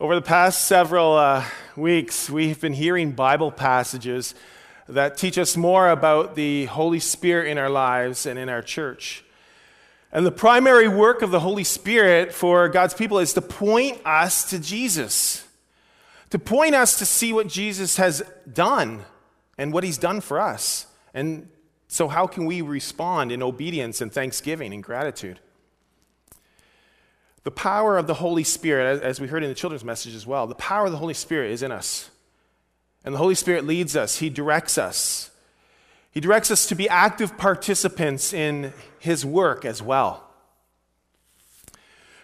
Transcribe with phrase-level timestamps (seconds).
[0.00, 1.44] Over the past several uh,
[1.76, 4.34] weeks, we've been hearing Bible passages
[4.88, 9.24] that teach us more about the Holy Spirit in our lives and in our church.
[10.10, 14.50] And the primary work of the Holy Spirit for God's people is to point us
[14.50, 15.46] to Jesus,
[16.30, 18.20] to point us to see what Jesus has
[18.52, 19.04] done
[19.56, 20.88] and what he's done for us.
[21.14, 21.48] And
[21.86, 25.38] so, how can we respond in obedience and thanksgiving and gratitude?
[27.44, 30.46] The power of the Holy Spirit, as we heard in the children's message as well,
[30.46, 32.10] the power of the Holy Spirit is in us.
[33.04, 35.30] And the Holy Spirit leads us, He directs us.
[36.10, 40.24] He directs us to be active participants in His work as well.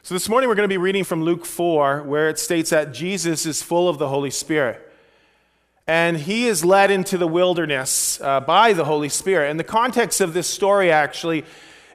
[0.02, 2.94] So this morning we're going to be reading from Luke 4, where it states that
[2.94, 4.90] Jesus is full of the Holy Spirit.
[5.86, 9.50] And he is led into the wilderness uh, by the Holy Spirit.
[9.50, 11.44] And the context of this story actually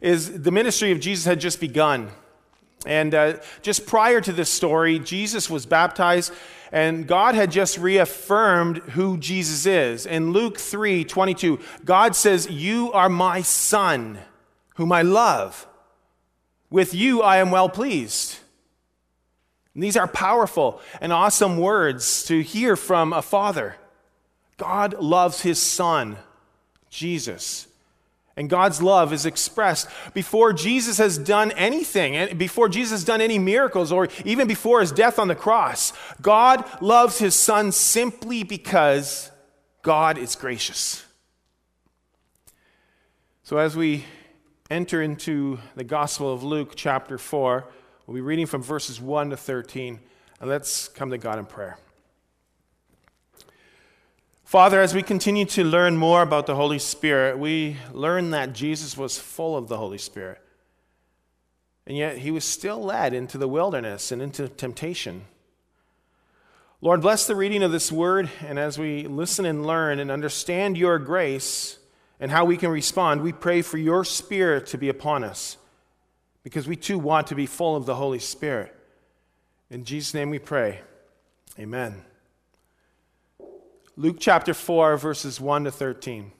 [0.01, 2.11] is the ministry of Jesus had just begun.
[2.85, 6.31] And uh, just prior to this story, Jesus was baptized,
[6.71, 10.05] and God had just reaffirmed who Jesus is.
[10.05, 14.19] In Luke 3 22, God says, You are my son,
[14.75, 15.67] whom I love.
[16.69, 18.37] With you I am well pleased.
[19.73, 23.75] And these are powerful and awesome words to hear from a father.
[24.57, 26.17] God loves his son,
[26.89, 27.67] Jesus.
[28.37, 33.39] And God's love is expressed before Jesus has done anything, before Jesus has done any
[33.39, 35.93] miracles, or even before his death on the cross.
[36.21, 39.31] God loves his son simply because
[39.83, 41.05] God is gracious.
[43.43, 44.03] So, as we
[44.69, 47.63] enter into the Gospel of Luke, chapter 4,
[48.05, 49.99] we'll be reading from verses 1 to 13.
[50.41, 51.77] And let's come to God in prayer.
[54.45, 58.95] Father, as we continue to learn more about the Holy Spirit, we learn that Jesus
[58.95, 60.39] was full of the Holy Spirit.
[61.87, 65.25] And yet he was still led into the wilderness and into temptation.
[66.79, 70.77] Lord, bless the reading of this word, and as we listen and learn and understand
[70.77, 71.79] your grace
[72.19, 75.57] and how we can respond, we pray for your Spirit to be upon us
[76.43, 78.75] because we too want to be full of the Holy Spirit.
[79.71, 80.81] In Jesus' name we pray.
[81.57, 82.03] Amen.
[83.97, 86.33] Luke chapter 4, verses 1 to 13.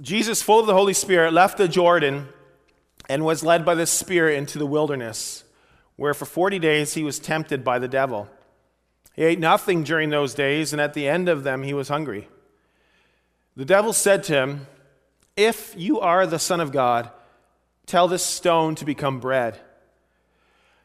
[0.00, 2.28] Jesus, full of the Holy Spirit, left the Jordan
[3.08, 5.42] and was led by the Spirit into the wilderness,
[5.96, 8.28] where for 40 days he was tempted by the devil.
[9.16, 12.28] He ate nothing during those days, and at the end of them he was hungry.
[13.56, 14.66] The devil said to him,
[15.36, 17.10] If you are the Son of God,
[17.86, 19.58] tell this stone to become bread.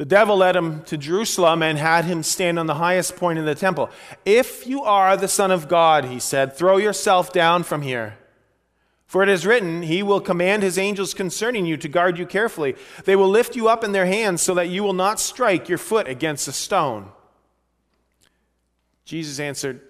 [0.00, 3.44] The devil led him to Jerusalem and had him stand on the highest point in
[3.44, 3.90] the temple.
[4.24, 8.16] If you are the Son of God, he said, throw yourself down from here.
[9.04, 12.76] For it is written, He will command His angels concerning you to guard you carefully.
[13.04, 15.76] They will lift you up in their hands so that you will not strike your
[15.76, 17.10] foot against a stone.
[19.04, 19.82] Jesus answered,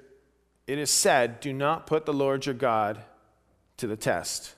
[0.66, 3.00] It is said, Do not put the Lord your God
[3.77, 4.56] to the test.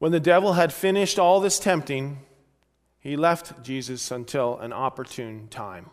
[0.00, 2.18] When the devil had finished all this tempting,
[3.00, 5.90] he left Jesus until an opportune time.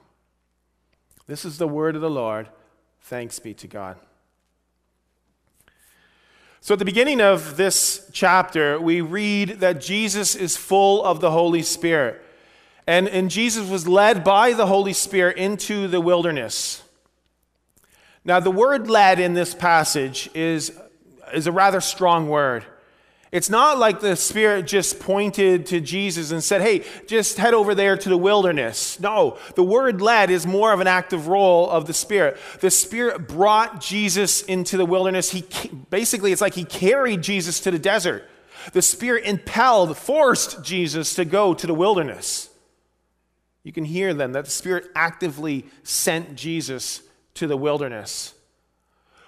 [1.27, 2.49] This is the word of the Lord.
[3.01, 3.97] Thanks be to God.
[6.61, 11.29] So, at the beginning of this chapter, we read that Jesus is full of the
[11.29, 12.23] Holy Spirit.
[12.87, 16.83] And, and Jesus was led by the Holy Spirit into the wilderness.
[18.23, 20.71] Now, the word led in this passage is,
[21.33, 22.65] is a rather strong word.
[23.31, 27.75] It's not like the Spirit just pointed to Jesus and said, hey, just head over
[27.75, 28.99] there to the wilderness.
[28.99, 32.37] No, the word led is more of an active role of the Spirit.
[32.61, 35.31] The Spirit brought Jesus into the wilderness.
[35.31, 35.43] He
[35.89, 38.23] basically, it's like he carried Jesus to the desert.
[38.71, 42.49] The Spirit impelled, forced Jesus to go to the wilderness.
[43.63, 47.01] You can hear then that the Spirit actively sent Jesus
[47.33, 48.33] to the wilderness.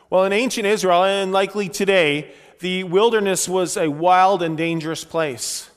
[0.10, 5.70] Well, in ancient Israel, and likely today, the wilderness was a wild and dangerous place.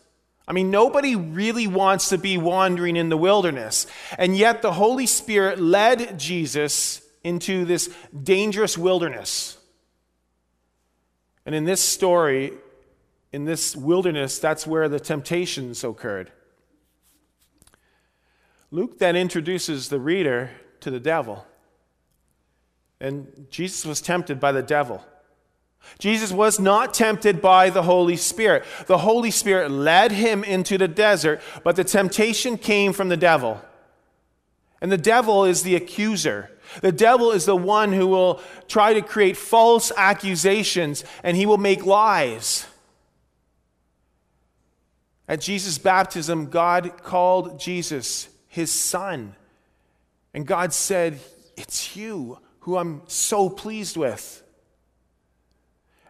[0.47, 3.87] I mean, nobody really wants to be wandering in the wilderness.
[4.19, 7.89] And yet, the Holy Spirit led Jesus into this
[8.23, 9.59] dangerous wilderness.
[11.47, 12.53] And in this story,
[13.33, 16.33] in this wilderness, that's where the temptations occurred.
[18.71, 20.51] Luke then introduces the reader
[20.81, 21.47] to the devil.
[23.01, 25.05] And Jesus was tempted by the devil.
[25.99, 28.65] Jesus was not tempted by the Holy Spirit.
[28.87, 33.61] The Holy Spirit led him into the desert, but the temptation came from the devil.
[34.81, 36.51] And the devil is the accuser.
[36.81, 41.59] The devil is the one who will try to create false accusations and he will
[41.59, 42.67] make lies.
[45.29, 49.37] At Jesus' baptism, God called Jesus his son.
[50.33, 51.21] And God said,
[51.57, 54.43] It's you who I'm so pleased with.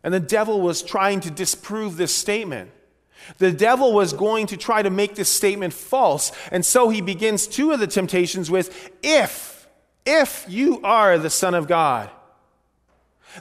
[0.03, 2.71] And the devil was trying to disprove this statement.
[3.39, 6.33] The devil was going to try to make this statement false.
[6.51, 9.69] And so he begins two of the temptations with, If,
[10.07, 12.11] if you are the Son of God.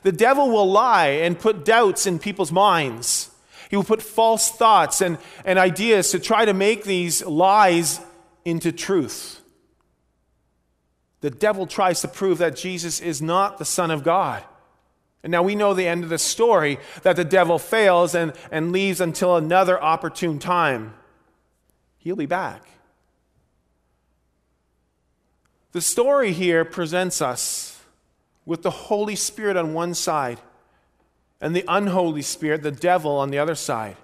[0.03, 3.31] The devil will lie and put doubts in people's minds.
[3.69, 7.99] He will put false thoughts and, and ideas to try to make these lies
[8.45, 9.41] into truth.
[11.21, 14.43] The devil tries to prove that Jesus is not the Son of God.
[15.23, 18.71] And now we know the end of the story that the devil fails and, and
[18.71, 20.93] leaves until another opportune time.
[21.97, 22.63] He'll be back.
[25.71, 27.81] The story here presents us
[28.45, 30.39] with the Holy Spirit on one side
[31.41, 33.95] and the unholy spirit, the devil, on the other side.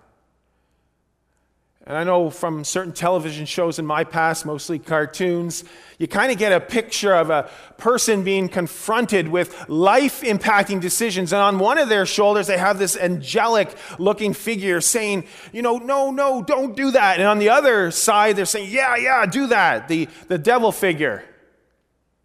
[1.87, 5.63] And I know from certain television shows in my past, mostly cartoons,
[5.99, 7.47] you kind of get a picture of a
[7.77, 11.31] person being confronted with life impacting decisions.
[11.31, 15.77] And on one of their shoulders, they have this angelic looking figure saying, you know,
[15.77, 17.19] no, no, don't do that.
[17.19, 19.87] And on the other side, they're saying, yeah, yeah, do that.
[19.87, 21.23] The, the devil figure.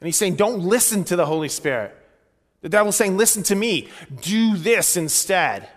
[0.01, 1.95] And he's saying, don't listen to the Holy Spirit.
[2.63, 3.89] The devil's saying, listen to me,
[4.23, 5.69] do this instead.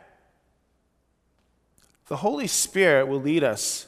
[2.14, 3.88] The Holy Spirit will lead us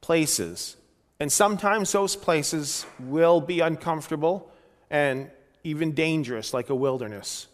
[0.00, 0.76] places,
[1.20, 4.50] and sometimes those places will be uncomfortable
[4.90, 5.30] and
[5.62, 7.46] even dangerous, like a wilderness.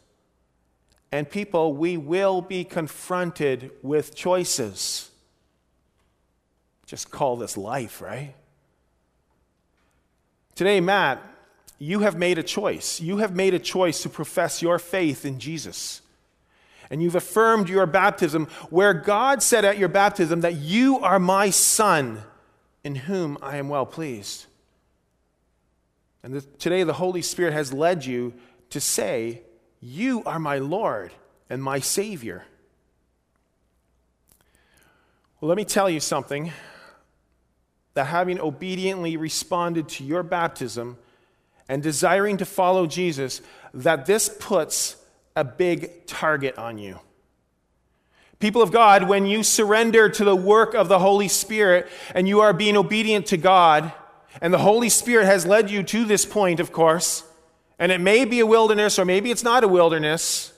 [1.13, 5.11] And people, we will be confronted with choices.
[6.87, 8.35] Just call this life, right?
[10.55, 11.23] Today, Matt,
[11.79, 13.03] you have made a choice.
[13.03, 16.01] You have made a choice to profess your faith in Jesus
[16.91, 21.51] and you've affirmed your baptism, where God said at your baptism that you are my
[21.51, 22.23] son
[22.85, 24.47] in whom I am well pleased.
[26.23, 28.35] And the, today the Holy Spirit has led you
[28.71, 29.43] to say,
[29.81, 31.13] You are my Lord
[31.49, 32.45] and my Savior.
[35.41, 36.53] Well, let me tell you something
[37.95, 40.99] that having obediently responded to your baptism
[41.69, 43.41] and desiring to follow Jesus,
[43.73, 44.97] that this puts
[45.37, 46.99] a big target on you.
[48.39, 52.41] People of God, when you surrender to the work of the Holy Spirit and you
[52.41, 53.93] are being obedient to God,
[54.43, 57.25] and the Holy Spirit has led you to this point, of course,
[57.79, 60.53] and it may be a wilderness or maybe it's not a wilderness,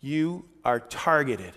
[0.00, 1.52] you are targeted.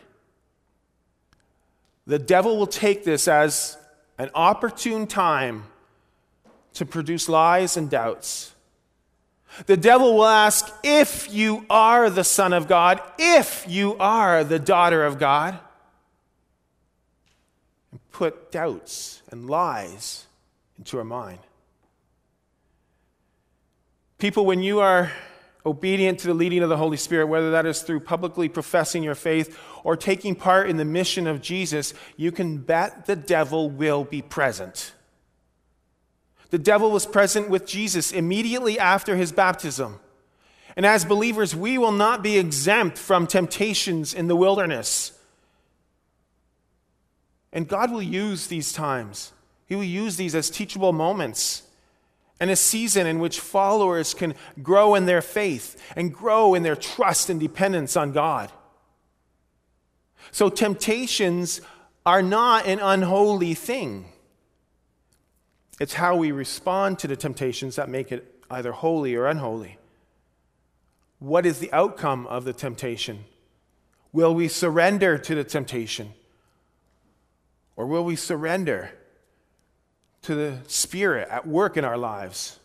[2.06, 3.78] The devil will take this as
[4.18, 5.66] an opportune time
[6.74, 8.54] to produce lies and doubts.
[9.66, 14.60] The devil will ask, if you are the Son of God, if you are the
[14.60, 15.60] daughter of God,
[17.92, 20.28] and put doubts and lies
[20.78, 21.40] into our mind.
[24.18, 25.12] People, when you are
[25.66, 29.16] obedient to the leading of the Holy Spirit, whether that is through publicly professing your
[29.16, 34.04] faith or taking part in the mission of Jesus, you can bet the devil will
[34.04, 34.94] be present.
[36.50, 40.00] The devil was present with Jesus immediately after his baptism.
[40.76, 45.12] And as believers, we will not be exempt from temptations in the wilderness.
[47.52, 49.34] And God will use these times,
[49.66, 51.64] He will use these as teachable moments
[52.40, 56.76] and a season in which followers can grow in their faith and grow in their
[56.76, 58.52] trust and dependence on God.
[60.32, 61.60] So, temptations
[62.06, 64.06] are not an unholy thing.
[65.80, 69.78] It's how we respond to the temptations that make it either holy or unholy.
[71.20, 73.26] What is the outcome of the temptation?
[74.12, 76.14] Will we surrender to the temptation?
[77.76, 78.92] Or will we surrender
[80.24, 82.60] to the Spirit at work in our lives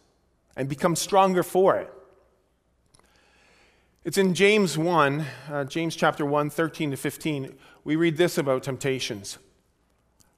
[0.56, 1.92] and become stronger for it?
[4.04, 7.54] It's in James 1, uh, James chapter 1, 13 to 15.
[7.85, 9.38] We read this about temptations.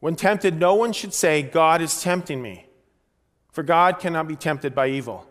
[0.00, 2.65] When tempted, no one should say, God is tempting me.
[3.56, 5.26] For God cannot be tempted by evil,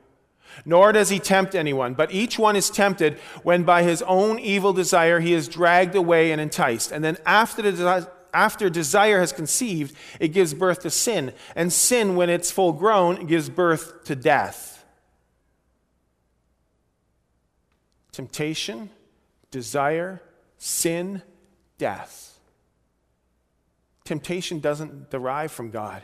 [0.65, 4.73] nor does he tempt anyone, but each one is tempted when by his own evil
[4.73, 6.91] desire he is dragged away and enticed.
[6.91, 11.33] And then after the, After desire has conceived, it gives birth to sin.
[11.55, 14.83] And sin, when it's full grown, gives birth to death.
[18.11, 18.89] Temptation,
[19.51, 20.19] desire,
[20.57, 21.21] sin,
[21.77, 22.39] death.
[24.03, 26.01] Temptation doesn't derive from God.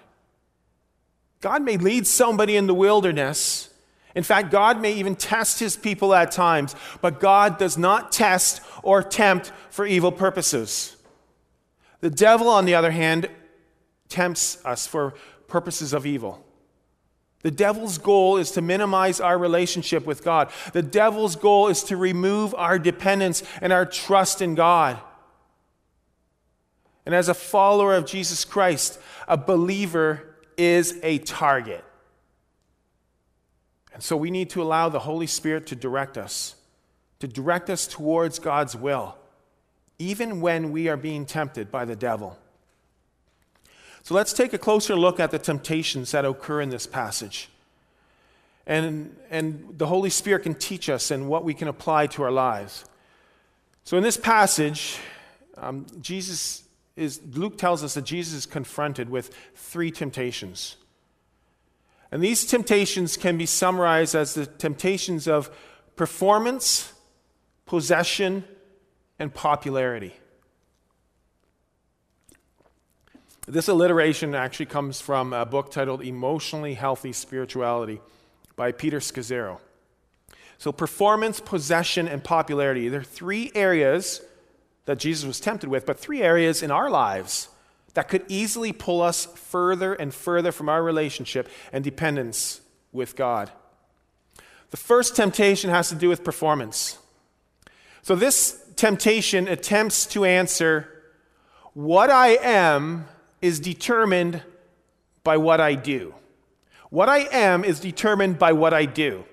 [1.41, 3.69] God may lead somebody in the wilderness.
[4.15, 8.61] In fact, God may even test his people at times, but God does not test
[8.83, 10.95] or tempt for evil purposes.
[12.01, 13.29] The devil, on the other hand,
[14.09, 15.13] tempts us for
[15.47, 16.45] purposes of evil.
[17.43, 20.51] The devil's goal is to minimize our relationship with God.
[20.73, 24.99] The devil's goal is to remove our dependence and our trust in God.
[27.05, 30.30] And as a follower of Jesus Christ, a believer
[30.61, 31.83] is a target.
[33.95, 36.55] And so we need to allow the Holy Spirit to direct us,
[37.19, 39.15] to direct us towards God's will,
[39.97, 42.37] even when we are being tempted by the devil.
[44.03, 47.49] So let's take a closer look at the temptations that occur in this passage.
[48.67, 52.31] And, and the Holy Spirit can teach us and what we can apply to our
[52.31, 52.85] lives.
[53.83, 54.99] So in this passage,
[55.57, 56.61] um, Jesus
[56.95, 60.75] is, Luke tells us that Jesus is confronted with three temptations.
[62.11, 65.49] And these temptations can be summarized as the temptations of
[65.95, 66.91] performance,
[67.65, 68.43] possession,
[69.17, 70.13] and popularity.
[73.47, 78.01] This alliteration actually comes from a book titled Emotionally Healthy Spirituality
[78.55, 79.59] by Peter Scazzero.
[80.57, 82.87] So, performance, possession, and popularity.
[82.87, 84.21] There are three areas
[84.85, 87.49] that Jesus was tempted with, but three areas in our lives
[87.93, 92.61] that could easily pull us further and further from our relationship and dependence
[92.91, 93.51] with God.
[94.71, 96.97] The first temptation has to do with performance.
[98.01, 100.87] So, this temptation attempts to answer
[101.73, 103.05] what I am
[103.41, 104.41] is determined
[105.23, 106.15] by what I do.
[106.89, 109.25] What I am is determined by what I do.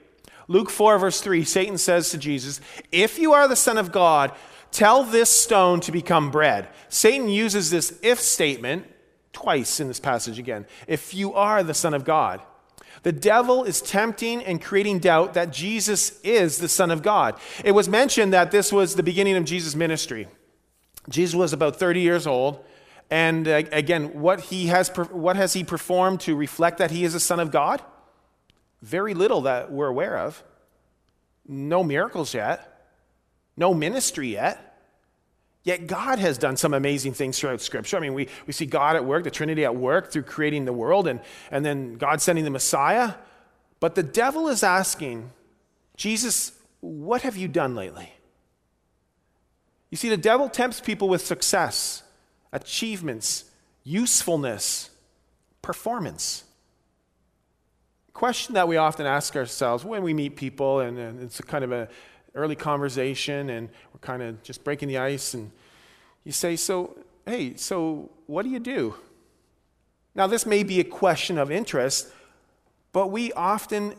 [0.48, 4.32] Luke 4, verse 3, Satan says to Jesus, If you are the Son of God,
[4.70, 6.68] tell this stone to become bread.
[6.88, 8.86] Satan uses this if statement
[9.32, 10.66] twice in this passage again.
[10.86, 12.42] If you are the Son of God.
[13.04, 17.38] The devil is tempting and creating doubt that Jesus is the Son of God.
[17.64, 20.26] It was mentioned that this was the beginning of Jesus' ministry.
[21.08, 22.64] Jesus was about 30 years old.
[23.10, 27.14] And uh, again, what, he has, what has he performed to reflect that he is
[27.14, 27.82] a son of God?
[28.82, 30.42] Very little that we're aware of.
[31.46, 32.67] No miracles yet,
[33.58, 34.64] no ministry yet.
[35.64, 37.96] Yet God has done some amazing things throughout Scripture.
[37.98, 40.72] I mean, we, we see God at work, the Trinity at work through creating the
[40.72, 43.14] world, and, and then God sending the Messiah.
[43.80, 45.30] But the devil is asking,
[45.96, 48.12] Jesus, what have you done lately?
[49.90, 52.02] You see, the devil tempts people with success
[52.50, 53.44] achievements,
[53.84, 54.88] usefulness,
[55.60, 56.44] performance.
[58.14, 61.62] Question that we often ask ourselves when we meet people, and, and it's a kind
[61.62, 61.88] of an
[62.34, 65.50] early conversation, and we're kind of just breaking the ice, and
[66.24, 68.94] you say, So, hey, so what do you do?
[70.14, 72.08] Now, this may be a question of interest,
[72.92, 73.94] but we often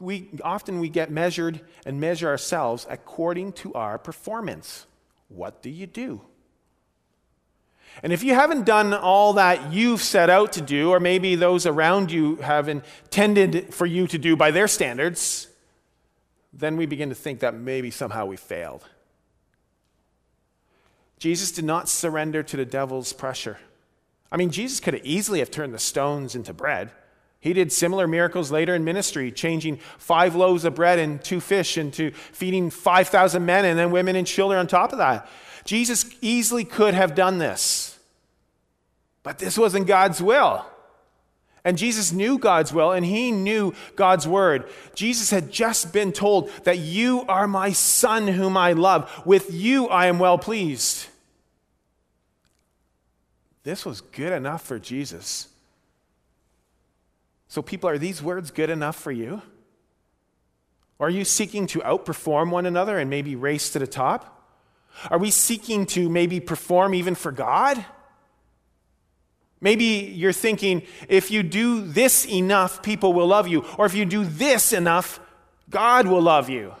[0.00, 4.86] we often we get measured and measure ourselves according to our performance.
[5.28, 6.22] What do you do?
[8.02, 11.66] And if you haven't done all that you've set out to do, or maybe those
[11.66, 15.48] around you have intended for you to do by their standards,
[16.52, 18.84] then we begin to think that maybe somehow we failed.
[21.18, 23.58] Jesus did not surrender to the devil's pressure.
[24.30, 26.90] I mean, Jesus could have easily have turned the stones into bread.
[27.38, 31.76] He did similar miracles later in ministry, changing five loaves of bread and two fish
[31.76, 35.28] into feeding 5,000 men and then women and children on top of that.
[35.64, 37.98] Jesus easily could have done this.
[39.22, 40.64] But this wasn't God's will.
[41.64, 44.68] And Jesus knew God's will and he knew God's word.
[44.94, 49.10] Jesus had just been told that you are my son whom I love.
[49.24, 51.06] With you I am well pleased.
[53.62, 55.48] This was good enough for Jesus.
[57.46, 59.42] So, people, are these words good enough for you?
[60.98, 64.42] Are you seeking to outperform one another and maybe race to the top?
[65.10, 67.84] Are we seeking to maybe perform even for God?
[69.62, 73.64] Maybe you're thinking, if you do this enough, people will love you.
[73.78, 75.20] Or if you do this enough,
[75.70, 76.74] God will love you.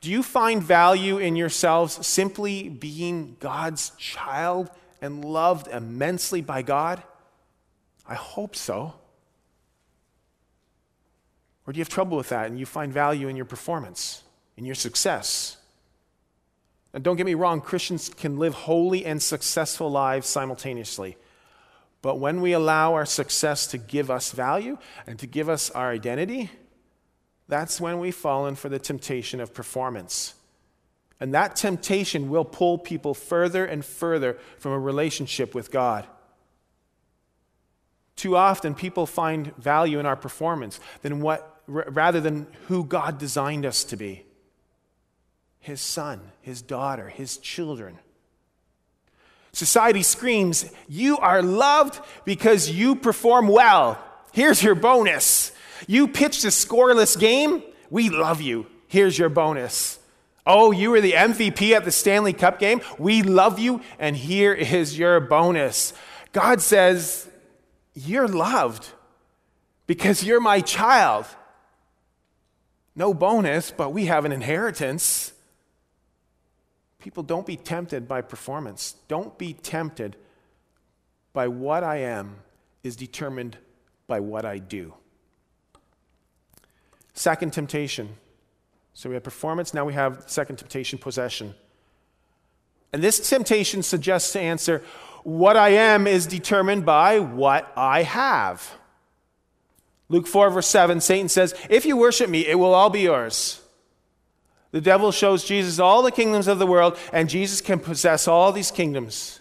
[0.00, 4.68] Do you find value in yourselves simply being God's child
[5.00, 7.04] and loved immensely by God?
[8.06, 8.94] I hope so.
[11.66, 14.24] Or do you have trouble with that and you find value in your performance,
[14.56, 15.56] in your success?
[16.92, 21.16] And don't get me wrong, Christians can live holy and successful lives simultaneously.
[22.00, 25.90] But when we allow our success to give us value and to give us our
[25.90, 26.50] identity,
[27.48, 30.34] that's when we fall in for the temptation of performance.
[31.20, 36.06] And that temptation will pull people further and further from a relationship with God.
[38.14, 43.66] Too often, people find value in our performance than what, rather than who God designed
[43.66, 44.26] us to be
[45.60, 47.98] His son, His daughter, His children.
[49.58, 53.98] Society screams, You are loved because you perform well.
[54.30, 55.50] Here's your bonus.
[55.88, 57.64] You pitched a scoreless game.
[57.90, 58.66] We love you.
[58.86, 59.98] Here's your bonus.
[60.46, 62.80] Oh, you were the MVP at the Stanley Cup game.
[63.00, 65.92] We love you, and here is your bonus.
[66.32, 67.28] God says,
[67.94, 68.86] You're loved
[69.88, 71.26] because you're my child.
[72.94, 75.32] No bonus, but we have an inheritance.
[77.08, 78.96] People, don't be tempted by performance.
[79.08, 80.14] Don't be tempted
[81.32, 82.36] by what I am
[82.84, 83.56] is determined
[84.06, 84.92] by what I do.
[87.14, 88.10] Second temptation.
[88.92, 91.54] So we have performance, now we have second temptation, possession.
[92.92, 94.82] And this temptation suggests to answer
[95.24, 98.70] what I am is determined by what I have.
[100.10, 103.62] Luke 4, verse 7, Satan says, If you worship me, it will all be yours.
[104.70, 108.52] The devil shows Jesus all the kingdoms of the world, and Jesus can possess all
[108.52, 109.40] these kingdoms.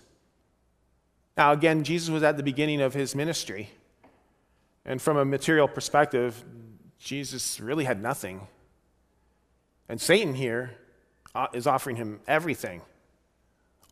[1.36, 3.70] Now, again, Jesus was at the beginning of his ministry.
[4.86, 6.44] And from a material perspective,
[6.98, 8.48] Jesus really had nothing.
[9.90, 10.72] And Satan here
[11.36, 12.82] uh, offering him everything.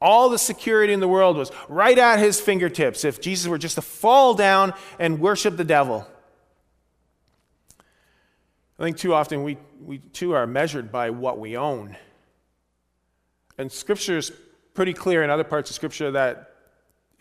[0.01, 3.75] All the security in the world was right at his fingertips if Jesus were just
[3.75, 6.07] to fall down and worship the devil.
[8.77, 11.96] I think too often we, we too are measured by what we own.
[13.58, 14.32] And Scripture is
[14.74, 16.51] pretty clear in other parts of Scripture that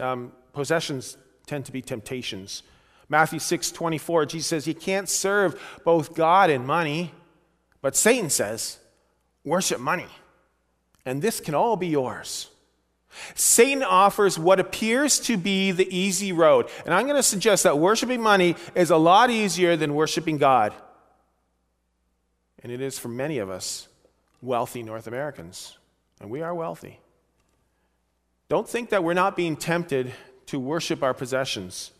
[0.00, 2.64] um, possessions tend to be temptations.
[3.08, 7.12] Matthew 6 24, Jesus says, You can't serve both God and money.
[7.80, 8.78] But Satan says,
[9.44, 10.08] Worship money,
[11.04, 12.48] and this can all be yours.
[13.36, 16.68] Satan offers what appears to be the easy road.
[16.84, 20.72] And I'm going to suggest that worshiping money is a lot easier than worshiping God
[22.64, 23.88] and it is for many of us
[24.40, 25.76] wealthy North Americans.
[26.18, 26.98] And we are wealthy.
[28.48, 30.12] Don't think that we're not being tempted
[30.46, 31.92] to worship our possessions.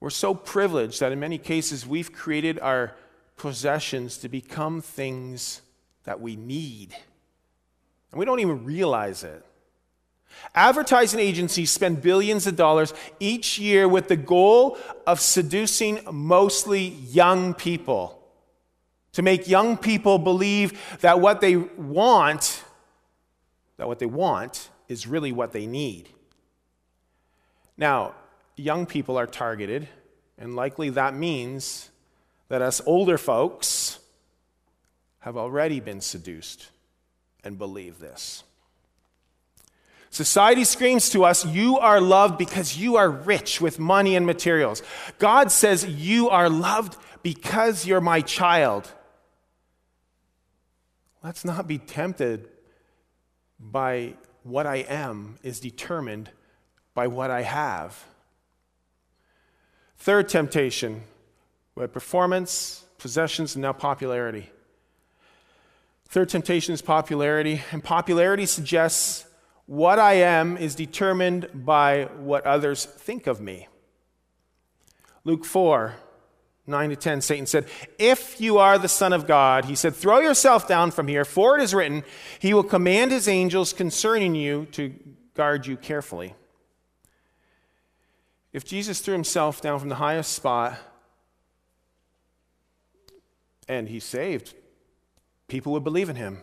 [0.00, 2.96] We're so privileged that in many cases we've created our
[3.36, 5.60] possessions to become things
[6.04, 6.94] that we need.
[8.12, 9.44] And we don't even realize it.
[10.54, 17.52] Advertising agencies spend billions of dollars each year with the goal of seducing mostly young
[17.52, 18.19] people
[19.12, 22.62] to make young people believe that what they want,
[23.76, 26.08] that what they want is really what they need.
[27.76, 28.14] Now,
[28.56, 29.88] young people are targeted,
[30.38, 31.90] and likely that means
[32.48, 33.98] that us older folks
[35.20, 36.68] have already been seduced
[37.44, 38.42] and believe this.
[40.10, 44.82] Society screams to us, You are loved because you are rich with money and materials.
[45.18, 48.92] God says, You are loved because you're my child.
[51.22, 52.48] Let's not be tempted
[53.58, 56.30] by what I am is determined
[56.94, 58.04] by what I have.
[59.98, 61.02] Third temptation,
[61.74, 64.50] we have performance, possessions, and now popularity.
[66.08, 69.26] Third temptation is popularity, and popularity suggests
[69.66, 73.68] what I am is determined by what others think of me.
[75.24, 75.94] Luke 4
[76.70, 77.66] 9 to 10, Satan said,
[77.98, 81.58] If you are the Son of God, he said, throw yourself down from here, for
[81.58, 82.04] it is written,
[82.38, 84.94] He will command His angels concerning you to
[85.34, 86.34] guard you carefully.
[88.52, 90.76] If Jesus threw himself down from the highest spot
[93.68, 94.54] and he saved,
[95.46, 96.38] people would believe in him.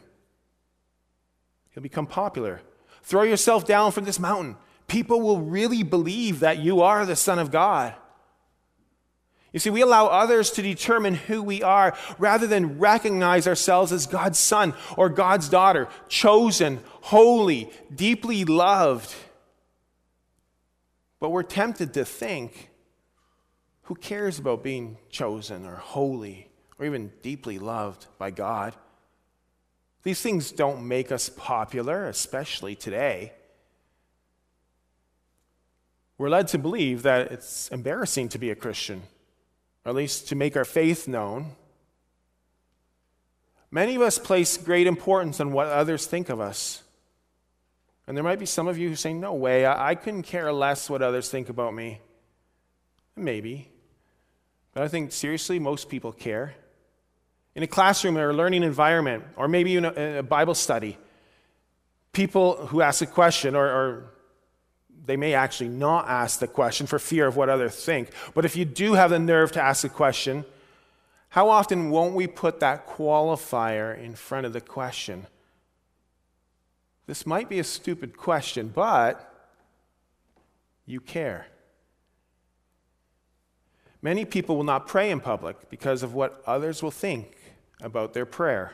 [1.71, 2.61] He'll become popular.
[3.03, 4.55] Throw yourself down from this mountain.
[4.87, 7.93] People will really believe that you are the Son of God.
[9.57, 14.05] You see, we allow others to determine who we are rather than recognize ourselves as
[14.05, 19.15] God's son or God's daughter, chosen, holy, deeply loved.
[21.19, 22.69] But we're tempted to think
[23.85, 28.75] who cares about being chosen or holy or even deeply loved by God?
[30.03, 33.33] These things don't make us popular, especially today.
[36.19, 39.01] We're led to believe that it's embarrassing to be a Christian
[39.87, 41.53] or at least to make our faith known.
[43.71, 46.83] Many of us place great importance on what others think of us.
[48.05, 50.51] And there might be some of you who say, No way, I, I couldn't care
[50.51, 52.01] less what others think about me.
[53.15, 53.69] Maybe.
[54.73, 56.53] But I think seriously, most people care.
[57.55, 60.97] In a classroom or a learning environment, or maybe in a, a Bible study,
[62.11, 64.13] people who ask a question, or, or
[65.05, 68.09] they may actually not ask the question for fear of what others think.
[68.33, 70.45] But if you do have the nerve to ask a question,
[71.29, 75.27] how often won't we put that qualifier in front of the question?
[77.05, 79.33] This might be a stupid question, but
[80.85, 81.47] you care.
[84.01, 87.35] Many people will not pray in public because of what others will think
[87.81, 88.73] about their prayer.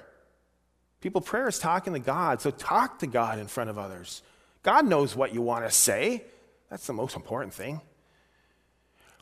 [1.01, 4.21] People, prayer is talking to God, so talk to God in front of others.
[4.63, 6.23] God knows what you want to say.
[6.69, 7.81] That's the most important thing.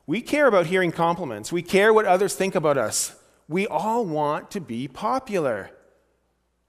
[0.08, 3.16] We care about hearing compliments, we care what others think about us.
[3.48, 5.72] We all want to be popular.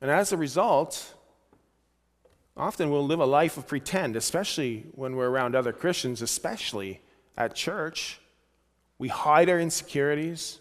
[0.01, 1.15] And as a result,
[2.57, 7.01] often we'll live a life of pretend, especially when we're around other Christians, especially
[7.37, 8.21] at church.
[8.99, 10.59] We hide our insecurities,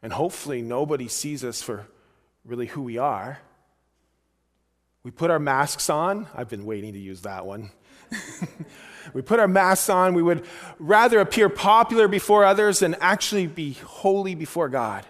[0.00, 1.88] and hopefully nobody sees us for
[2.44, 3.40] really who we are.
[5.02, 6.26] We put our masks on.
[6.34, 7.70] I've been waiting to use that one.
[9.14, 10.14] we put our masks on.
[10.14, 10.44] We would
[10.78, 15.06] rather appear popular before others than actually be holy before God.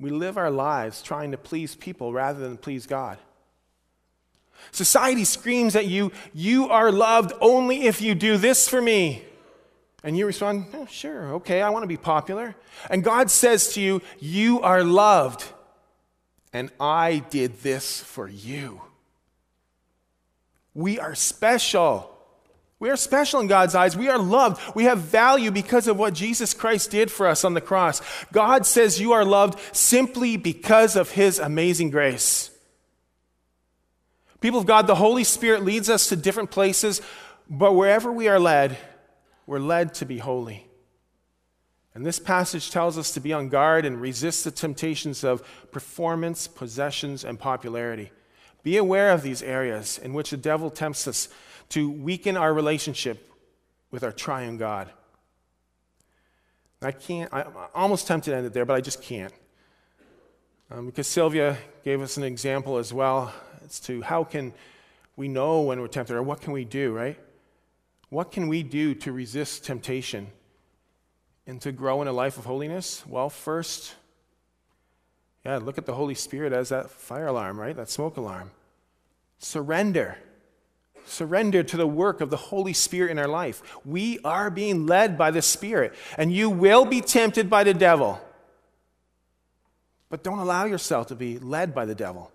[0.00, 3.18] We live our lives trying to please people rather than please God.
[4.70, 9.24] Society screams at you, You are loved only if you do this for me.
[10.02, 12.54] And you respond, oh, Sure, okay, I want to be popular.
[12.90, 15.44] And God says to you, You are loved,
[16.54, 18.80] and I did this for you.
[20.72, 22.10] We are special.
[22.78, 23.96] We are special in God's eyes.
[23.96, 24.62] We are loved.
[24.76, 28.00] We have value because of what Jesus Christ did for us on the cross.
[28.32, 32.50] God says you are loved simply because of his amazing grace.
[34.40, 37.00] People of God, the Holy Spirit leads us to different places,
[37.50, 38.78] but wherever we are led,
[39.46, 40.68] we're led to be holy.
[41.94, 46.48] And this passage tells us to be on guard and resist the temptations of performance,
[46.48, 48.10] possessions, and popularity.
[48.64, 51.28] Be aware of these areas in which the devil tempts us
[51.68, 53.30] to weaken our relationship
[53.90, 54.90] with our triune God.
[56.82, 59.32] I can't, I'm almost tempted to end it there, but I just can't.
[60.70, 63.32] Um, because Sylvia gave us an example as well
[63.64, 64.52] as to how can
[65.16, 67.18] we know when we're tempted or what can we do, right?
[68.08, 70.26] What can we do to resist temptation
[71.46, 73.04] and to grow in a life of holiness?
[73.06, 73.94] Well, first,
[75.44, 77.76] yeah, look at the Holy Spirit as that fire alarm, right?
[77.76, 78.50] That smoke alarm.
[79.38, 80.18] Surrender.
[81.06, 83.62] Surrender to the work of the Holy Spirit in our life.
[83.84, 88.20] We are being led by the Spirit, and you will be tempted by the devil.
[90.08, 92.30] But don't allow yourself to be led by the devil.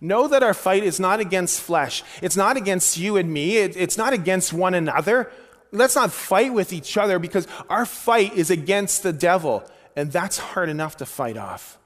[0.00, 2.02] Know that our fight is not against flesh.
[2.20, 3.58] It's not against you and me.
[3.58, 5.30] It, it's not against one another.
[5.74, 10.38] Let's not fight with each other because our fight is against the devil, and that's
[10.38, 11.78] hard enough to fight off.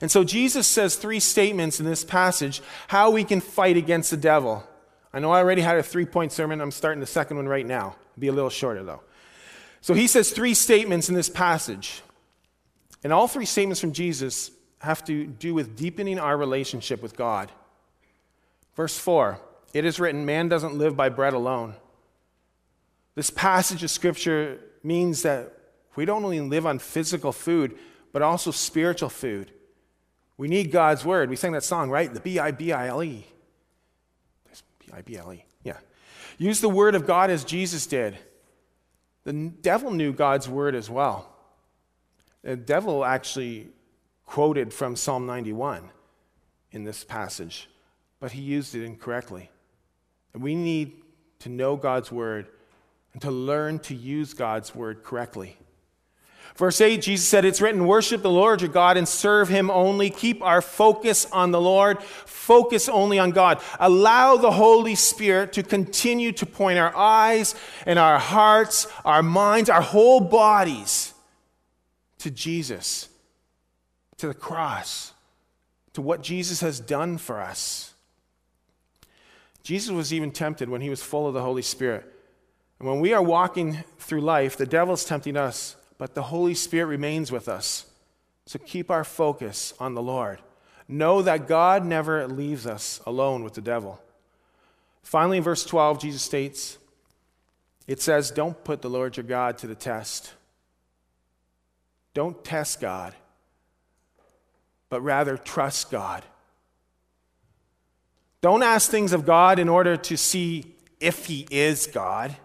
[0.00, 4.16] And so Jesus says three statements in this passage how we can fight against the
[4.16, 4.66] devil.
[5.12, 6.60] I know I already had a three point sermon.
[6.60, 7.96] I'm starting the second one right now.
[8.12, 9.02] It'll be a little shorter, though.
[9.80, 12.02] So he says three statements in this passage.
[13.04, 17.52] And all three statements from Jesus have to do with deepening our relationship with God.
[18.74, 19.40] Verse 4
[19.72, 21.74] It is written, Man doesn't live by bread alone.
[23.16, 25.52] This passage of Scripture means that
[25.96, 27.76] we don't only live on physical food,
[28.12, 29.50] but also spiritual food.
[30.36, 31.30] We need God's word.
[31.30, 32.12] We sang that song, right?
[32.12, 33.26] The B I B I L E.
[34.78, 35.44] B I B L E.
[35.64, 35.78] Yeah.
[36.36, 38.18] Use the word of God as Jesus did.
[39.24, 41.32] The devil knew God's word as well.
[42.42, 43.68] The devil actually
[44.26, 45.88] quoted from Psalm 91
[46.70, 47.68] in this passage,
[48.20, 49.50] but he used it incorrectly.
[50.34, 51.02] And we need
[51.40, 52.48] to know God's word
[53.16, 55.56] and to learn to use God's word correctly.
[56.54, 60.10] Verse 8, Jesus said, It's written, worship the Lord your God and serve him only.
[60.10, 62.02] Keep our focus on the Lord.
[62.02, 63.62] Focus only on God.
[63.80, 67.54] Allow the Holy Spirit to continue to point our eyes
[67.86, 71.14] and our hearts, our minds, our whole bodies
[72.18, 73.08] to Jesus
[74.18, 75.14] to the cross,
[75.94, 77.94] to what Jesus has done for us.
[79.62, 82.12] Jesus was even tempted when he was full of the Holy Spirit.
[82.78, 86.54] And when we are walking through life, the devil is tempting us, but the Holy
[86.54, 87.86] Spirit remains with us.
[88.44, 90.40] So keep our focus on the Lord.
[90.88, 94.00] Know that God never leaves us alone with the devil.
[95.02, 96.78] Finally, in verse 12, Jesus states,
[97.86, 100.34] it says, Don't put the Lord your God to the test.
[102.14, 103.14] Don't test God.
[104.88, 106.24] but rather trust God.
[108.40, 112.36] Don't ask things of God in order to see if He is God,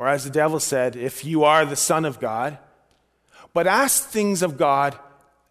[0.00, 2.56] or as the devil said, if you are the Son of God,
[3.52, 4.98] but ask things of God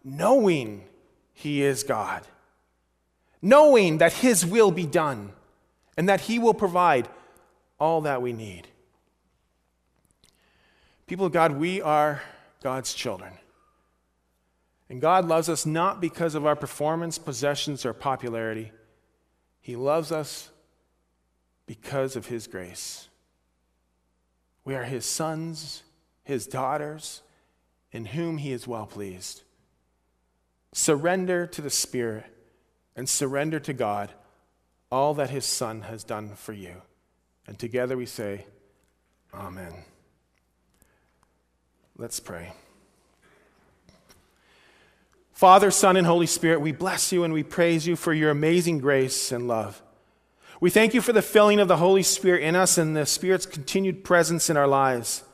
[0.02, 0.82] knowing
[1.32, 2.26] He is God,
[3.40, 5.34] knowing that His will be done
[5.96, 7.08] and that He will provide
[7.78, 8.66] all that we need.
[11.06, 12.20] People of God, we are
[12.60, 13.34] God's children.
[14.88, 18.72] And God loves us not because of our performance, possessions, or popularity.
[19.60, 20.50] He loves us
[21.66, 23.09] because of His grace.
[24.64, 25.82] We are His sons,
[26.24, 27.22] His daughters,
[27.92, 29.42] in whom He is well pleased.
[30.72, 32.26] Surrender to the Spirit
[32.94, 34.12] and surrender to God
[34.90, 36.82] all that His Son has done for you.
[37.46, 38.46] And together we say,
[39.32, 39.72] Amen.
[41.96, 42.52] Let's pray.
[45.32, 48.78] Father, Son, and Holy Spirit, we bless you and we praise you for your amazing
[48.78, 49.82] grace and love.
[50.60, 53.46] We thank you for the filling of the Holy Spirit in us and the Spirit's
[53.46, 55.24] continued presence in our lives.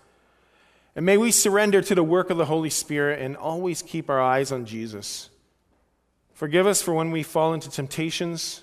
[0.95, 4.21] And may we surrender to the work of the Holy Spirit and always keep our
[4.21, 5.29] eyes on Jesus.
[6.33, 8.62] Forgive us for when we fall into temptations